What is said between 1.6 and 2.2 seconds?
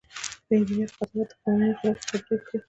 خلاف وي